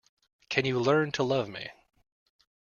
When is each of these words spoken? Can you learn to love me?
Can 0.49 0.65
you 0.65 0.79
learn 0.79 1.11
to 1.11 1.21
love 1.21 1.47
me? 1.47 1.69